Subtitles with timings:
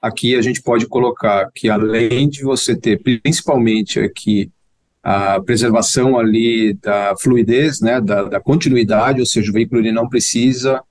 [0.00, 4.50] aqui a gente pode colocar que além de você ter principalmente aqui
[5.02, 10.08] a preservação ali da fluidez, né, da, da continuidade, ou seja, o veículo ele não
[10.08, 10.82] precisa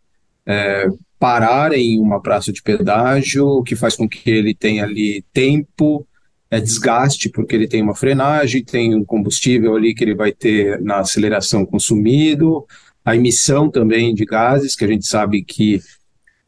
[0.45, 0.87] é,
[1.19, 6.07] parar em uma praça de pedágio, o que faz com que ele tenha ali tempo,
[6.49, 10.81] é, desgaste, porque ele tem uma frenagem, tem um combustível ali que ele vai ter
[10.81, 12.65] na aceleração consumido,
[13.05, 15.79] a emissão também de gases, que a gente sabe que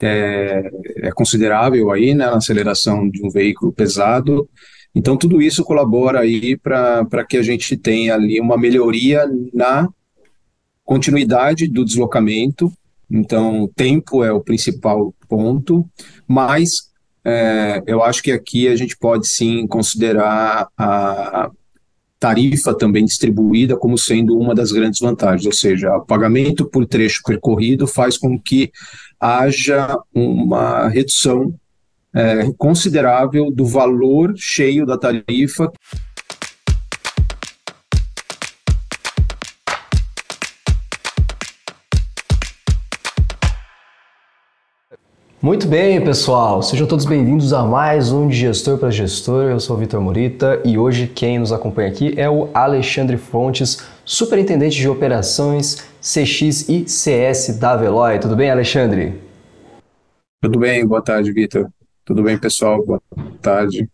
[0.06, 4.50] é, é considerável aí né, na aceleração de um veículo pesado.
[4.94, 9.88] Então, tudo isso colabora aí para que a gente tenha ali uma melhoria na
[10.84, 12.72] continuidade do deslocamento.
[13.10, 15.86] Então, tempo é o principal ponto,
[16.28, 16.92] mas
[17.24, 21.52] é, eu acho que aqui a gente pode sim considerar a
[22.22, 27.24] tarifa também distribuída como sendo uma das grandes vantagens, ou seja, o pagamento por trecho
[27.26, 28.72] percorrido faz com que
[29.20, 31.52] haja uma redução
[32.14, 35.72] é, considerável do valor cheio da tarifa.
[45.42, 46.62] Muito bem, pessoal.
[46.62, 49.46] Sejam todos bem-vindos a mais um de Gestor para Gestor.
[49.46, 53.84] Eu sou o Vitor Morita e hoje quem nos acompanha aqui é o Alexandre Fontes,
[54.06, 58.20] Superintendente de Operações CX e CS da Veloy.
[58.20, 59.20] Tudo bem, Alexandre?
[60.44, 61.68] Tudo bem, boa tarde, Vitor.
[62.06, 62.86] Tudo bem, pessoal?
[62.86, 63.02] Boa
[63.42, 63.90] tarde.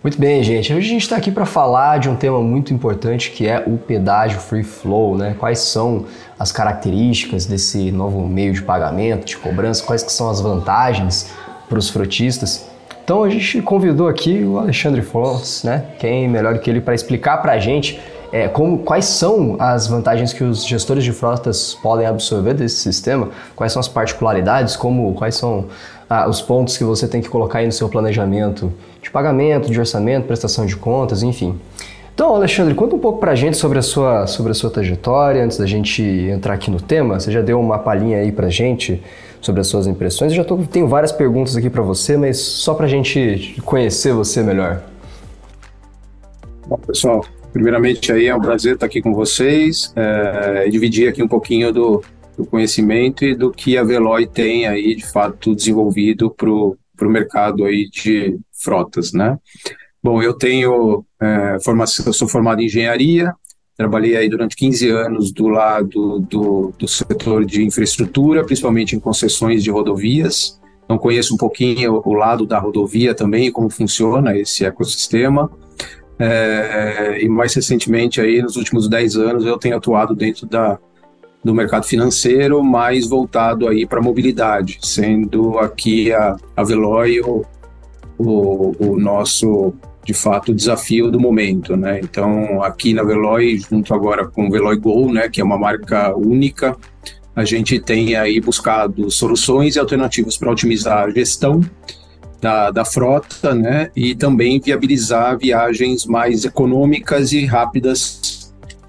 [0.00, 0.72] Muito bem, gente.
[0.72, 3.76] Hoje a gente está aqui para falar de um tema muito importante que é o
[3.76, 5.34] pedágio free flow, né?
[5.36, 6.04] Quais são
[6.38, 11.32] as características desse novo meio de pagamento, de cobrança, quais que são as vantagens
[11.68, 12.68] para os frotistas.
[13.02, 15.86] Então a gente convidou aqui o Alexandre Fontes, né?
[15.98, 20.32] Quem melhor que ele para explicar para a gente é, como, quais são as vantagens
[20.32, 25.34] que os gestores de frotas podem absorver desse sistema, quais são as particularidades, como quais
[25.34, 25.66] são
[26.08, 29.78] ah, os pontos que você tem que colocar aí no seu planejamento de pagamento, de
[29.78, 31.58] orçamento, prestação de contas, enfim.
[32.14, 35.44] Então, Alexandre, conta um pouco para a gente sobre a, sua, sobre a sua trajetória,
[35.44, 37.20] antes da gente entrar aqui no tema.
[37.20, 39.00] Você já deu uma palhinha aí para a gente
[39.40, 40.32] sobre as suas impressões.
[40.32, 44.12] Eu já tô, tenho várias perguntas aqui para você, mas só para a gente conhecer
[44.12, 44.82] você melhor.
[46.66, 51.22] Bom, pessoal, primeiramente aí é um prazer estar aqui com vocês é, e dividir aqui
[51.22, 52.02] um pouquinho do,
[52.38, 57.64] do conhecimento e do que a Veloy tem aí de fato desenvolvido para o mercado
[57.64, 59.36] aí de frotas, né?
[60.00, 63.34] Bom, eu tenho é, formação, sou formado em engenharia,
[63.76, 69.64] trabalhei aí durante 15 anos do lado do, do setor de infraestrutura, principalmente em concessões
[69.64, 70.60] de rodovias.
[70.84, 75.50] Então conheço um pouquinho o lado da rodovia também, como funciona esse ecossistema.
[76.20, 80.78] É, e mais recentemente aí, nos últimos 10 anos, eu tenho atuado dentro da,
[81.44, 87.44] do mercado financeiro, mais voltado aí para mobilidade, sendo aqui a, a Veloy o,
[88.18, 89.72] o, o nosso
[90.08, 92.00] de fato, desafio do momento, né?
[92.02, 96.16] Então, aqui na Veloy, junto agora com o Veloy Go, né, que é uma marca
[96.16, 96.74] única,
[97.36, 101.60] a gente tem aí buscado soluções e alternativas para otimizar a gestão
[102.40, 108.18] da, da frota, né, e também viabilizar viagens mais econômicas e rápidas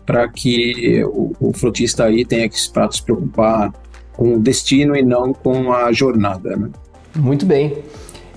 [0.10, 2.72] para que o, o frotista aí tenha que se
[3.04, 3.72] preocupar
[4.12, 6.68] com o destino e não com a jornada, né?
[7.16, 7.78] Muito bem.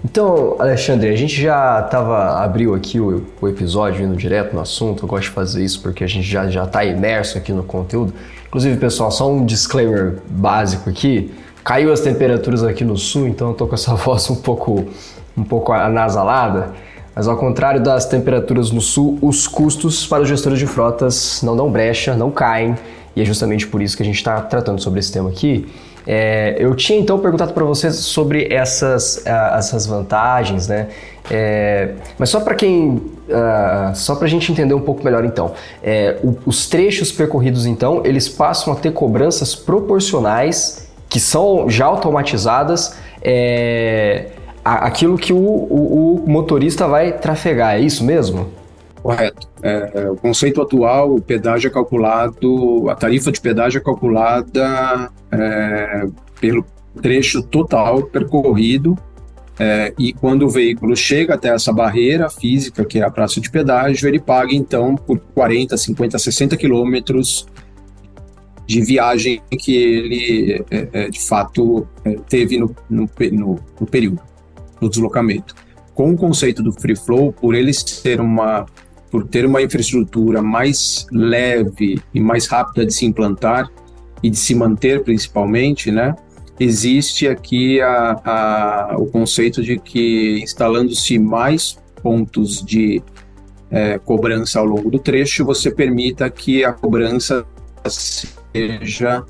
[0.04, 5.04] Então, Alexandre, a gente já tava, abriu aqui o, o, episódio indo direto no assunto.
[5.04, 8.12] Eu gosto de fazer isso porque a gente já já está imerso aqui no conteúdo.
[8.48, 11.32] Inclusive, pessoal, só um disclaimer básico aqui.
[11.64, 14.84] Caiu as temperaturas aqui no sul, então eu tô com essa voz um pouco
[15.34, 16.74] um pouco anasalada.
[17.14, 21.56] Mas ao contrário das temperaturas no sul, os custos para os gestores de frotas não
[21.56, 22.74] dão brecha, não caem.
[23.14, 25.66] E é justamente por isso que a gente está tratando sobre esse tema aqui.
[26.06, 30.88] É, eu tinha então perguntado para vocês sobre essas, essas vantagens, né?
[31.30, 32.94] É, mas só para quem,
[33.28, 37.64] uh, só para a gente entender um pouco melhor então, é, o, os trechos percorridos
[37.64, 44.30] então eles passam a ter cobranças proporcionais que são já automatizadas é,
[44.64, 48.48] aquilo que o, o, o motorista vai trafegar, é isso mesmo?
[49.02, 49.48] Correto.
[49.62, 55.10] É, é, o conceito atual, o pedágio é calculado, a tarifa de pedágio é calculada
[55.30, 56.06] é,
[56.40, 56.64] pelo
[57.00, 58.96] trecho total percorrido
[59.58, 63.50] é, e quando o veículo chega até essa barreira física, que é a praça de
[63.50, 67.46] pedágio, ele paga então por 40, 50, 60 quilômetros
[68.66, 71.86] de viagem que ele é, é, de fato
[72.28, 74.20] teve no, no, no, no período,
[74.82, 75.54] no deslocamento
[75.94, 78.66] com o conceito do free flow, por ele ser uma
[79.10, 83.70] por ter uma infraestrutura mais leve e mais rápida de se implantar
[84.22, 86.14] e de se manter principalmente, né?
[86.58, 93.02] existe aqui a, a, o conceito de que instalando-se mais pontos de
[93.70, 97.44] é, cobrança ao longo do trecho, você permita que a cobrança
[97.86, 99.24] seja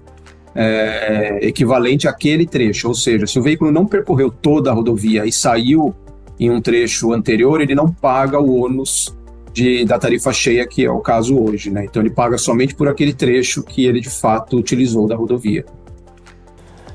[0.54, 2.88] é, equivalente àquele trecho.
[2.88, 5.94] Ou seja, se o veículo não percorreu toda a rodovia e saiu
[6.38, 9.16] em um trecho anterior, ele não paga o ônus
[9.52, 11.70] de, da tarifa cheia, que é o caso hoje.
[11.70, 11.84] Né?
[11.84, 15.64] Então, ele paga somente por aquele trecho que ele de fato utilizou da rodovia.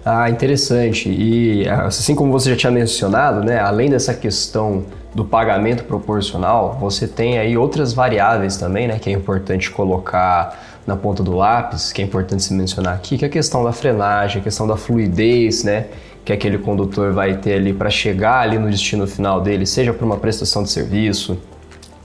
[0.09, 1.09] Ah, interessante.
[1.09, 7.06] E assim como você já tinha mencionado, né, além dessa questão do pagamento proporcional, você
[7.06, 12.01] tem aí outras variáveis também, né, que é importante colocar na ponta do lápis, que
[12.01, 15.65] é importante se mencionar aqui, que é a questão da frenagem, a questão da fluidez,
[15.65, 15.87] né,
[16.23, 20.05] que aquele condutor vai ter ali para chegar ali no destino final dele, seja para
[20.05, 21.37] uma prestação de serviço,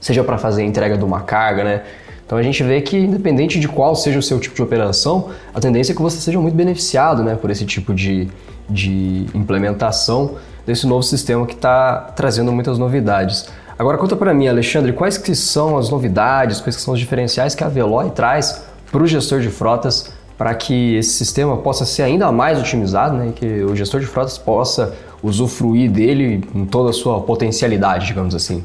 [0.01, 1.83] seja para fazer a entrega de uma carga, né?
[2.25, 5.59] Então a gente vê que independente de qual seja o seu tipo de operação, a
[5.59, 8.27] tendência é que você seja muito beneficiado, né, por esse tipo de,
[8.69, 10.35] de implementação
[10.65, 13.45] desse novo sistema que está trazendo muitas novidades.
[13.77, 17.55] Agora conta para mim, Alexandre, quais que são as novidades, quais que são os diferenciais
[17.55, 22.03] que a Veloy traz para o gestor de frotas para que esse sistema possa ser
[22.03, 26.91] ainda mais otimizado, né, e que o gestor de frotas possa usufruir dele em toda
[26.91, 28.63] a sua potencialidade, digamos assim.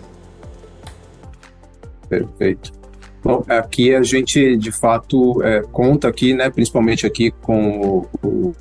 [2.09, 2.73] Perfeito.
[3.25, 8.55] Bom, aqui a gente de fato é, conta aqui, né, principalmente aqui com o, o,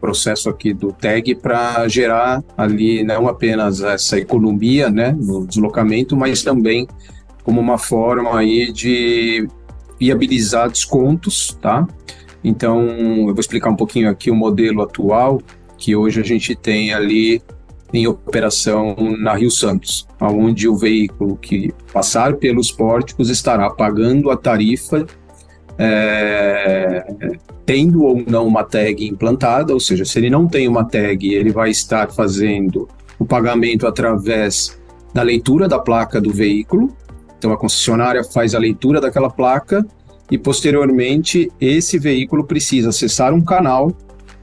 [0.00, 6.42] processo aqui do tag para gerar ali não apenas essa economia, né, no deslocamento, mas
[6.42, 6.86] também
[7.42, 9.48] como uma forma aí de
[9.98, 11.86] viabilizar descontos, tá?
[12.42, 15.40] Então, eu vou explicar um pouquinho aqui o modelo atual,
[15.78, 17.42] que hoje a gente tem ali
[17.92, 24.36] em operação na Rio Santos, onde o veículo que passar pelos pórticos estará pagando a
[24.36, 25.06] tarifa
[25.78, 27.04] é,
[27.64, 31.50] tendo ou não uma tag implantada, ou seja, se ele não tem uma tag, ele
[31.50, 32.88] vai estar fazendo
[33.18, 34.78] o pagamento através
[35.12, 36.94] da leitura da placa do veículo,
[37.44, 39.86] então a concessionária faz a leitura daquela placa
[40.30, 43.94] e posteriormente esse veículo precisa acessar um canal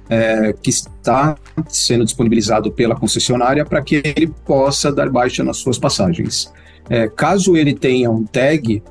[0.08, 1.36] é, que está
[1.68, 6.54] sendo disponibilizado pela concessionária para que ele possa dar baixa nas suas passagens.
[6.88, 8.84] É, caso ele tenha um tag,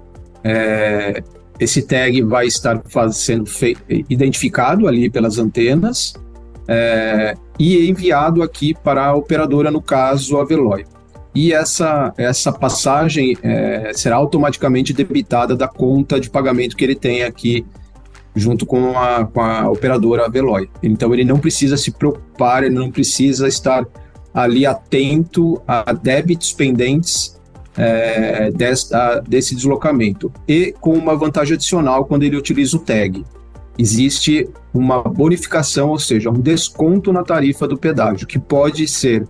[0.43, 1.23] é,
[1.61, 3.45] esse tag vai estar sendo
[4.09, 6.15] identificado ali pelas antenas
[6.67, 10.85] é, e enviado aqui para a operadora, no caso a Veloy
[11.35, 17.23] e essa, essa passagem é, será automaticamente debitada da conta de pagamento que ele tem
[17.23, 17.65] aqui
[18.35, 20.69] junto com a, com a operadora Veloy.
[20.82, 23.87] Então ele não precisa se preocupar, ele não precisa estar
[24.32, 27.38] ali atento a débitos pendentes
[27.76, 28.50] é,
[29.26, 30.33] desse deslocamento.
[30.47, 33.25] E com uma vantagem adicional quando ele utiliza o tag.
[33.79, 39.26] Existe uma bonificação, ou seja, um desconto na tarifa do pedágio, que pode ser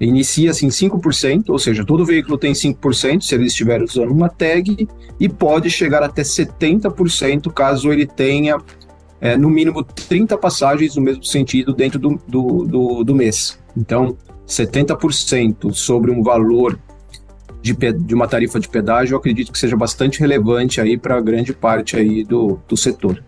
[0.00, 4.88] inicia-se em 5%, ou seja, todo veículo tem 5% se ele estiver usando uma tag,
[5.18, 8.58] e pode chegar até 70% caso ele tenha
[9.20, 13.58] é, no mínimo 30 passagens no mesmo sentido dentro do, do, do, do mês.
[13.76, 16.78] Então, 70% sobre um valor
[17.62, 21.54] de, de, uma tarifa de pedágio, eu acredito que seja bastante relevante aí para grande
[21.54, 23.24] parte aí do, do setor.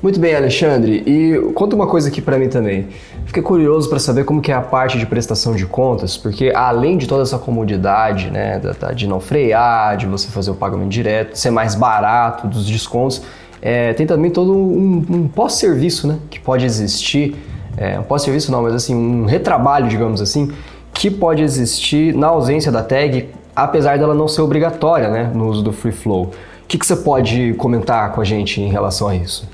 [0.00, 1.02] Muito bem, Alexandre.
[1.04, 2.86] E conta uma coisa aqui para mim também.
[3.26, 6.96] Fiquei curioso para saber como que é a parte de prestação de contas, porque além
[6.96, 8.60] de toda essa comodidade, né,
[8.94, 13.22] de não frear, de você fazer o pagamento direto, ser mais barato, dos descontos,
[13.60, 17.34] é, tem também todo um, um pós-serviço, né, que pode existir.
[17.76, 20.52] É, um pós-serviço não, mas assim, um retrabalho, digamos assim,
[20.94, 25.60] que pode existir na ausência da tag, apesar dela não ser obrigatória, né, no uso
[25.60, 26.26] do Free Flow.
[26.26, 29.48] O que, que você pode comentar com a gente em relação a isso?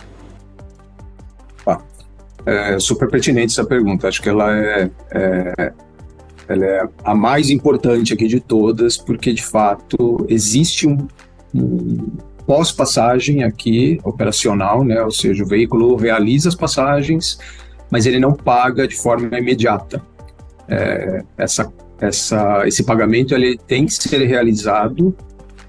[2.46, 4.08] É super pertinente essa pergunta.
[4.08, 5.72] Acho que ela é, é,
[6.48, 11.06] ela é a mais importante aqui de todas, porque de fato existe um,
[11.54, 12.10] um
[12.46, 15.02] pós-passagem aqui operacional, né?
[15.02, 17.38] Ou seja, o veículo realiza as passagens,
[17.90, 20.02] mas ele não paga de forma imediata.
[20.68, 25.14] É, essa, essa, esse pagamento ele tem que ser realizado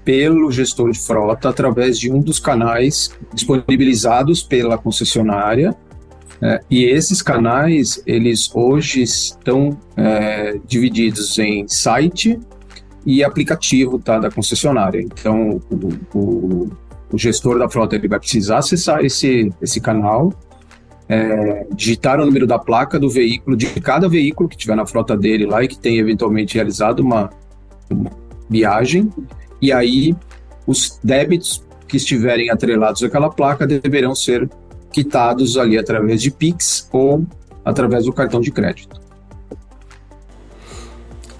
[0.04, 5.74] pelo gestor de frota através de um dos canais disponibilizados pela concessionária
[6.40, 12.38] é, e esses canais, eles hoje estão é, divididos em site
[13.04, 15.00] e aplicativo tá, da concessionária.
[15.00, 16.70] Então, o, o,
[17.12, 20.32] o, gestor da frota ele vai precisar acessar esse, esse canal,
[21.08, 25.16] é, digitar o número da placa do veículo, de cada veículo que tiver na frota
[25.16, 27.30] dele lá e que tenha eventualmente realizado uma,
[27.88, 28.10] uma
[28.50, 29.08] viagem,
[29.62, 30.14] e aí
[30.66, 34.50] os débitos que estiverem atrelados àquela placa deverão ser
[34.96, 37.22] quitados ali através de Pix ou
[37.62, 38.98] através do cartão de crédito.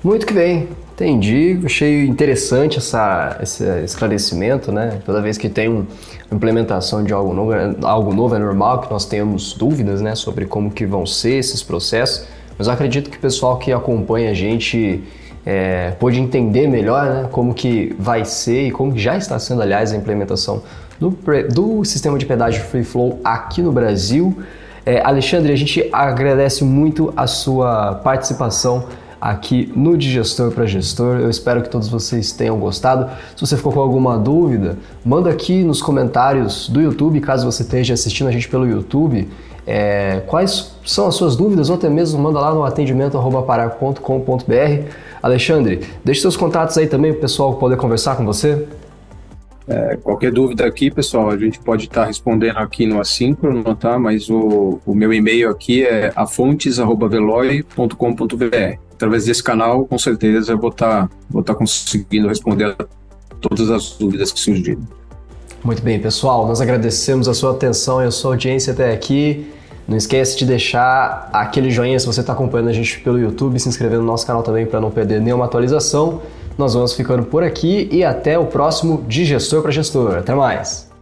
[0.05, 1.59] Muito que bem, entendi.
[1.65, 5.01] Achei interessante essa, esse esclarecimento, né?
[5.07, 5.87] Toda vez que tem uma
[6.31, 10.71] implementação de algo novo, algo novo é normal que nós tenhamos dúvidas, né, sobre como
[10.71, 12.27] que vão ser esses processos.
[12.59, 15.03] Mas acredito que o pessoal que acompanha a gente
[15.47, 19.95] é, pôde entender melhor né, como que vai ser e como já está sendo, aliás,
[19.95, 20.63] a implementação
[20.99, 21.17] do,
[21.53, 24.37] do sistema de pedágio Free Flow aqui no Brasil.
[24.85, 28.85] É, Alexandre, a gente agradece muito a sua participação
[29.21, 31.19] aqui no Digestor para Gestor.
[31.19, 33.11] Eu espero que todos vocês tenham gostado.
[33.35, 37.95] Se você ficou com alguma dúvida, manda aqui nos comentários do YouTube, caso você esteja
[37.95, 39.29] assistindo a gente pelo YouTube.
[39.67, 44.91] É, quais são as suas dúvidas ou até mesmo manda lá no atendimento.parar.com.br.
[45.21, 48.65] Alexandre, deixe seus contatos aí também para o pessoal poder conversar com você.
[49.69, 53.99] É, qualquer dúvida aqui, pessoal, a gente pode estar tá respondendo aqui no assíncrono, tá?
[53.99, 58.79] Mas o, o meu e-mail aqui é afontes.veloy.com.br.
[58.93, 62.77] Através desse canal, com certeza, eu vou estar tá, vou tá conseguindo responder
[63.41, 64.87] todas as dúvidas que surgirem.
[65.65, 69.51] Muito bem, pessoal, nós agradecemos a sua atenção e a sua audiência até aqui.
[69.89, 73.69] Não esquece de deixar aquele joinha se você está acompanhando a gente pelo YouTube, se
[73.69, 76.23] inscrever no nosso canal também para não perder nenhuma atualização.
[76.59, 80.17] Nós vamos ficando por aqui e até o próximo de Gestor para Gestor.
[80.17, 80.96] Até mais!